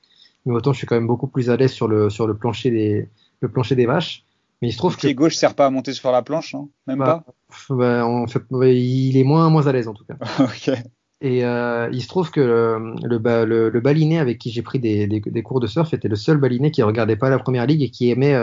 mais 0.46 0.54
autant 0.54 0.72
je 0.72 0.78
suis 0.78 0.88
quand 0.88 0.96
même 0.96 1.08
beaucoup 1.08 1.28
plus 1.28 1.50
à 1.50 1.58
l'aise 1.58 1.72
sur 1.72 1.88
le, 1.88 2.10
sur 2.10 2.26
le 2.26 2.36
plancher 2.36 2.72
des, 2.72 3.10
le 3.42 3.50
plancher 3.50 3.76
des 3.76 3.86
vaches. 3.86 4.26
Mais 4.62 4.70
il 4.70 4.72
se 4.72 4.78
Le 4.78 4.80
trouve 4.80 4.96
que 4.96 5.02
pied 5.02 5.14
gauche 5.14 5.36
sert 5.36 5.56
pas 5.56 5.66
à 5.66 5.70
monter 5.70 5.92
sur 5.92 6.12
la 6.12 6.22
planche, 6.22 6.54
non 6.54 6.70
Même 6.88 7.00
Bah, 7.00 7.26
bah, 7.70 8.06
en 8.06 8.28
fait, 8.28 8.44
il 8.52 9.18
est 9.18 9.24
moins, 9.24 9.50
moins 9.50 9.68
à 9.68 9.74
l'aise 9.74 9.88
en 9.90 9.94
tout 9.94 10.06
cas. 10.06 10.16
pas. 10.38 10.74
Et 11.24 11.44
euh, 11.46 11.90
il 11.92 12.02
se 12.02 12.08
trouve 12.08 12.32
que 12.32 12.40
le, 12.40 12.96
le, 13.04 13.46
le, 13.46 13.70
le 13.70 13.80
baliné 13.80 14.20
avec 14.20 14.40
qui 14.40 14.52
j'ai 14.52 14.62
pris 14.62 14.80
des, 14.80 15.06
des, 15.06 15.20
des 15.20 15.44
cours 15.44 15.60
de 15.60 15.68
surf 15.68 15.94
était 15.94 16.08
le 16.08 16.16
seul 16.16 16.38
baliné 16.38 16.72
qui 16.72 16.82
regardait 16.82 17.16
pas 17.16 17.30
la 17.30 17.38
première 17.38 17.68
ligue 17.68 17.84
et 17.84 17.90
qui 17.90 18.10
aimait, 18.10 18.34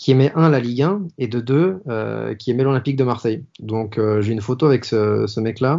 qui 0.00 0.12
aimait 0.12 0.32
un 0.34 0.48
la 0.48 0.60
Ligue 0.60 0.80
1 0.80 1.08
et 1.18 1.28
de 1.28 1.40
deux 1.40 1.82
euh, 1.86 2.34
qui 2.34 2.50
aimait 2.50 2.62
l'Olympique 2.62 2.96
de 2.96 3.04
Marseille. 3.04 3.44
Donc 3.58 3.98
euh, 3.98 4.22
j'ai 4.22 4.32
une 4.32 4.40
photo 4.40 4.64
avec 4.64 4.86
ce, 4.86 5.26
ce 5.26 5.40
mec-là 5.40 5.78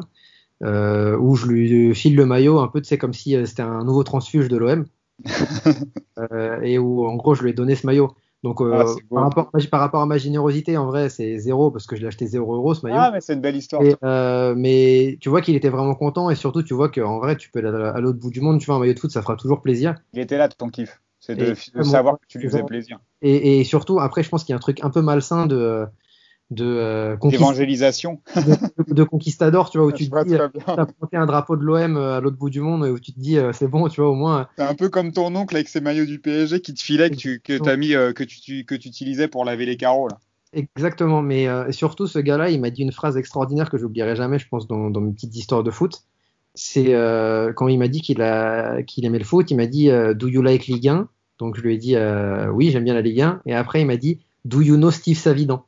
euh, 0.61 1.17
où 1.17 1.35
je 1.35 1.47
lui 1.47 1.95
file 1.95 2.15
le 2.15 2.27
maillot 2.27 2.59
un 2.59 2.67
peu, 2.67 2.81
tu 2.81 2.87
sais, 2.87 2.99
comme 2.99 3.15
si 3.15 3.35
c'était 3.47 3.63
un 3.63 3.83
nouveau 3.83 4.03
transfuge 4.03 4.47
de 4.47 4.57
l'OM 4.57 4.85
et 6.61 6.77
où 6.77 7.03
en 7.07 7.15
gros 7.15 7.33
je 7.33 7.41
lui 7.41 7.49
ai 7.49 7.53
donné 7.53 7.73
ce 7.73 7.87
maillot. 7.87 8.11
Donc 8.43 8.61
Ah, 8.61 8.85
par, 9.09 9.23
rapport, 9.23 9.51
par 9.71 9.79
rapport 9.79 10.01
à 10.01 10.05
ma 10.05 10.19
générosité, 10.19 10.77
en 10.77 10.85
vrai, 10.85 11.09
c'est 11.09 11.39
zéro 11.39 11.71
parce 11.71 11.87
que 11.87 11.95
je 11.95 12.01
l'ai 12.01 12.07
acheté 12.07 12.27
0 12.27 12.53
euros 12.53 12.75
ce 12.75 12.85
maillot. 12.85 12.97
Ah, 12.99 13.09
mais 13.11 13.21
c'est 13.21 13.33
une 13.33 13.41
belle 13.41 13.55
histoire. 13.55 13.81
Et, 13.81 13.95
mais 14.55 15.17
tu 15.19 15.29
vois 15.29 15.41
qu'il 15.41 15.55
était 15.55 15.69
vraiment 15.69 15.95
content 15.95 16.29
et 16.29 16.35
surtout 16.35 16.61
tu 16.61 16.75
vois 16.75 16.89
qu'en 16.89 17.17
vrai 17.17 17.37
tu 17.37 17.49
peux 17.49 17.57
aller 17.57 17.69
à, 17.69 17.99
l'autre 17.99 18.19
bout 18.19 18.29
du 18.29 18.41
monde, 18.41 18.59
tu 18.59 18.67
vois 18.67 18.75
un 18.75 18.79
maillot 18.79 18.93
de 18.93 18.99
foot 18.99 19.09
ça 19.09 19.23
fera 19.23 19.35
toujours 19.35 19.63
plaisir. 19.63 19.95
Il 20.13 20.19
était 20.19 20.37
là 20.37 20.47
ton 20.47 20.69
kiff. 20.69 21.01
C'est 21.19 21.35
de, 21.35 21.55
savoir 21.83 22.19
que 22.19 22.25
tu 22.27 22.37
lui 22.37 22.49
faisais 22.49 22.63
plaisir. 22.63 22.99
Et, 23.21 23.59
et 23.59 23.63
surtout 23.63 23.99
après 23.99 24.23
je 24.23 24.29
pense 24.29 24.43
qu'il 24.43 24.51
y 24.51 24.53
a 24.53 24.57
un 24.57 24.59
truc 24.59 24.83
un 24.83 24.89
peu 24.89 25.01
malsain 25.01 25.45
de 25.45 25.85
de, 26.49 26.65
euh, 26.65 27.15
Évangélisation. 27.31 28.21
de, 28.35 28.93
de 28.93 29.03
conquistador 29.03 29.69
tu 29.69 29.77
vois 29.77 29.87
où 29.87 29.91
tu 29.93 30.09
te 30.09 30.23
dis 30.25 30.35
t'as 30.35 30.85
planté 30.85 31.15
un 31.15 31.25
drapeau 31.25 31.55
de 31.55 31.63
l'OM 31.63 31.95
à 31.97 32.19
l'autre 32.19 32.35
bout 32.37 32.49
du 32.49 32.59
monde 32.59 32.85
et 32.85 32.89
où 32.89 32.99
tu 32.99 33.13
te 33.13 33.19
dis 33.19 33.37
euh, 33.37 33.53
c'est 33.53 33.69
bon 33.69 33.87
tu 33.87 34.01
vois 34.01 34.09
au 34.09 34.15
moins 34.15 34.47
C'est 34.57 34.63
un 34.63 34.75
peu 34.75 34.89
comme 34.89 35.13
ton 35.13 35.33
oncle 35.35 35.55
avec 35.55 35.69
ses 35.69 35.79
maillots 35.79 36.05
du 36.05 36.19
PSG 36.19 36.59
qui 36.59 36.73
te 36.73 36.81
filait, 36.83 37.09
que 37.09 37.15
tu 37.15 37.39
que 37.39 37.57
t'as 37.57 37.77
mis, 37.77 37.93
euh, 37.95 38.11
que 38.11 38.25
tu, 38.25 38.65
que 38.65 38.75
tu 38.75 38.89
utilisais 38.89 39.29
pour 39.29 39.45
laver 39.45 39.65
les 39.65 39.77
carreaux 39.77 40.09
là. 40.09 40.17
exactement 40.51 41.21
mais 41.21 41.47
euh, 41.47 41.71
surtout 41.71 42.05
ce 42.07 42.19
gars-là 42.19 42.49
il 42.49 42.59
m'a 42.59 42.69
dit 42.69 42.81
une 42.81 42.91
phrase 42.91 43.15
extraordinaire 43.15 43.69
que 43.69 43.77
j'oublierai 43.77 44.17
jamais 44.17 44.37
je 44.37 44.47
pense 44.49 44.67
dans, 44.67 44.89
dans 44.89 44.99
mes 44.99 45.13
petites 45.13 45.35
histoires 45.37 45.63
de 45.63 45.71
foot 45.71 46.01
c'est 46.53 46.93
euh, 46.93 47.53
quand 47.53 47.69
il 47.69 47.77
m'a 47.79 47.87
dit 47.87 48.01
qu'il 48.01 48.17
qu'il 48.87 49.05
aimait 49.05 49.19
le 49.19 49.23
foot 49.23 49.49
il 49.51 49.55
m'a 49.55 49.67
dit 49.67 49.89
euh, 49.89 50.13
do 50.13 50.27
you 50.27 50.41
like 50.41 50.67
Ligue 50.67 50.89
1 50.89 51.07
donc 51.41 51.57
je 51.57 51.62
lui 51.62 51.74
ai 51.74 51.77
dit 51.77 51.95
euh, 51.95 52.48
oui 52.51 52.69
j'aime 52.69 52.83
bien 52.83 52.93
la 52.93 53.01
Ligue 53.01 53.21
1 53.21 53.41
et 53.48 53.55
après 53.55 53.81
il 53.81 53.88
m'a 53.88 53.98
dit 53.98 54.19
do 54.45 54.62
you 54.62 54.75
know 54.77 54.91
Steve 54.91 55.17
Savidan? 55.17 55.65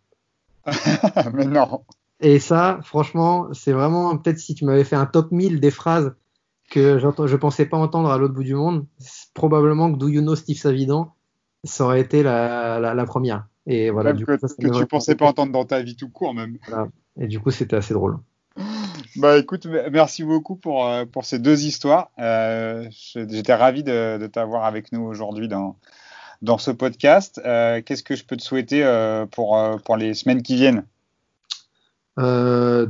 Mais 1.34 1.46
non. 1.46 1.82
et 2.22 2.38
ça 2.40 2.80
franchement 2.84 3.50
c'est 3.54 3.74
vraiment 3.74 4.16
peut-être 4.18 4.38
si 4.38 4.54
tu 4.54 4.66
m'avais 4.66 4.84
fait 4.84 4.96
un 4.96 5.08
top 5.08 5.32
1000 5.32 5.60
des 5.60 5.72
phrases 5.72 6.14
que 6.70 7.00
je 7.00 7.36
pensais 7.36 7.66
pas 7.66 7.78
entendre 7.78 8.10
à 8.12 8.18
l'autre 8.20 8.36
bout 8.36 8.44
du 8.44 8.56
monde 8.56 8.86
probablement 9.34 9.92
que 9.92 9.98
do 9.98 10.08
you 10.08 10.22
know 10.22 10.36
Steve 10.36 10.58
Savidan 10.58 11.14
ça 11.64 11.86
aurait 11.86 12.02
été 12.02 12.24
la, 12.24 12.80
la, 12.80 12.94
la 12.94 13.06
première. 13.06 13.48
Et 13.66 13.90
voilà 13.90 14.10
Même 14.10 14.18
du 14.18 14.26
que, 14.26 14.34
coup, 14.34 14.40
ça, 14.40 14.48
ça 14.50 14.56
que 14.56 14.78
tu 14.78 14.86
pensais 14.86 15.16
pas 15.16 15.28
entendre 15.28 15.54
dans 15.54 15.66
ta 15.66 15.82
vie 15.82 15.96
tout 15.96 16.10
court 16.10 16.34
même. 16.34 16.58
et 17.18 17.28
du 17.28 17.40
coup 17.40 17.52
c'était 17.52 17.78
assez 17.78 17.94
drôle 17.94 18.18
Bah 19.16 19.38
écoute, 19.38 19.68
merci 19.92 20.24
beaucoup 20.24 20.56
pour, 20.56 20.88
euh, 20.88 21.06
pour 21.06 21.26
ces 21.26 21.40
deux 21.40 21.64
histoires. 21.64 22.12
Euh, 22.20 22.88
J'étais 23.16 23.54
ravi 23.54 23.84
de, 23.84 24.18
de 24.18 24.28
t'avoir 24.28 24.66
avec 24.66 24.92
nous 24.92 25.02
aujourd'hui 25.02 25.48
dans, 25.48 25.78
dans 26.42 26.58
ce 26.58 26.72
podcast. 26.72 27.40
Euh, 27.46 27.82
Qu'est-ce 27.82 28.04
que 28.04 28.16
je 28.16 28.26
peux 28.26 28.38
te 28.38 28.44
souhaiter 28.44 28.84
euh, 28.84 29.26
pour, 29.26 29.60
pour 29.86 29.98
les 29.98 30.14
semaines 30.14 30.42
qui 30.44 30.56
viennent? 30.56 30.86
Un, 32.18 32.88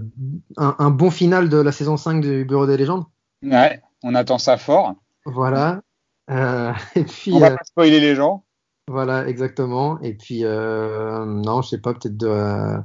un 0.58 0.90
bon 0.90 1.10
final 1.12 1.50
de 1.50 1.58
la 1.58 1.72
saison 1.72 1.98
5 1.98 2.22
du 2.22 2.46
Bureau 2.46 2.66
des 2.68 2.78
légendes. 2.78 3.06
Ouais, 3.42 3.82
on 4.04 4.16
attend 4.16 4.38
ça 4.38 4.58
fort. 4.58 4.96
Voilà. 5.26 5.82
Et 6.96 7.04
puis, 7.04 7.34
On 7.34 7.40
va 7.40 7.52
pas 7.52 7.64
spoiler 7.64 8.00
les 8.00 8.16
gens. 8.16 8.44
voilà, 8.88 9.28
exactement. 9.28 10.00
Et 10.02 10.14
puis, 10.14 10.44
non, 10.44 11.62
je 11.62 11.70
sais 11.70 11.78
pas, 11.80 11.94
peut-être 11.94 12.18
de, 12.18 12.78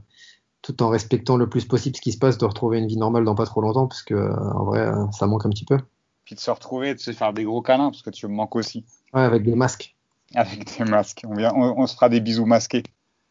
tout 0.69 0.83
en 0.83 0.89
respectant 0.91 1.39
le 1.39 1.49
plus 1.49 1.65
possible 1.65 1.97
ce 1.97 2.03
qui 2.03 2.13
se 2.13 2.19
passe, 2.19 2.37
de 2.37 2.45
retrouver 2.45 2.79
une 2.79 2.87
vie 2.87 2.99
normale 2.99 3.25
dans 3.25 3.35
pas 3.35 3.47
trop 3.47 3.63
longtemps, 3.63 3.87
parce 3.87 4.03
que, 4.03 4.13
euh, 4.13 4.37
en 4.55 4.65
vrai, 4.65 4.81
euh, 4.81 5.07
ça 5.13 5.27
manque 5.27 5.47
un 5.47 5.51
petit 5.51 5.65
peu. 5.65 5.79
Puis 6.27 6.35
de 6.35 6.41
se 6.41 6.51
retrouver 6.51 6.91
et 6.91 6.95
de 6.95 7.01
se 7.01 7.11
faire 7.13 7.33
des 7.33 7.45
gros 7.45 7.63
câlins 7.63 7.91
parce 7.91 8.03
que 8.03 8.11
tu 8.11 8.27
me 8.29 8.35
manques 8.35 8.55
aussi. 8.55 8.85
Ouais, 9.15 9.23
avec 9.23 9.45
des 9.45 9.55
masques. 9.55 9.95
Avec 10.35 10.77
des 10.77 10.85
masques. 10.85 11.23
On, 11.27 11.35
vient, 11.35 11.55
on, 11.57 11.75
on 11.79 11.87
se 11.87 11.95
fera 11.95 12.11
des 12.11 12.21
bisous 12.21 12.45
masqués. 12.45 12.83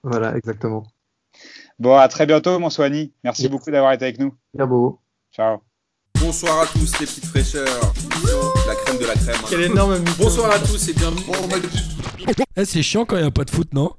Voilà, 0.02 0.36
exactement. 0.36 0.84
Bon, 1.78 1.96
à 1.96 2.08
très 2.08 2.26
bientôt, 2.26 2.58
mon 2.58 2.72
Soigny. 2.72 3.14
Merci 3.24 3.44
Yes. 3.44 3.52
beaucoup 3.52 3.70
d'avoir 3.70 3.92
été 3.94 4.06
avec 4.06 4.20
nous. 4.20 4.34
Bien 4.56 4.66
beau. 4.66 5.00
Ciao. 5.32 5.60
Bonsoir 6.20 6.62
à 6.62 6.66
tous 6.66 7.00
les 7.00 7.06
petites 7.06 7.26
fraîcheurs. 7.26 7.68
La 8.68 8.74
crème 8.74 8.98
de 8.98 9.06
la 9.06 9.14
crème. 9.14 9.36
Quel 9.48 9.62
énorme 9.62 10.00
mytho. 10.00 10.24
Bonsoir 10.24 10.50
à 10.50 10.58
tous 10.58 10.90
et 10.90 10.94
bienvenue. 10.94 11.22
Eh, 12.56 12.66
c'est 12.66 12.82
chiant 12.82 13.06
quand 13.06 13.16
il 13.18 13.22
n'y 13.22 13.28
a 13.28 13.32
pas 13.32 13.44
de 13.46 13.52
foot, 13.52 13.72
non? 13.76 13.92